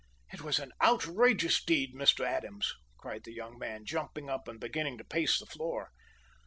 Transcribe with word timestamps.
"It 0.33 0.41
was 0.41 0.57
an 0.57 0.71
outrageous 0.81 1.63
deed, 1.63 1.93
Mr. 1.93 2.25
Adams!" 2.25 2.73
cried 2.97 3.23
the 3.23 3.33
young 3.35 3.59
man, 3.59 3.85
jumping 3.85 4.31
up 4.31 4.47
and 4.47 4.59
beginning 4.59 4.97
to 4.97 5.03
pace 5.03 5.37
the 5.37 5.45
floor. 5.45 5.91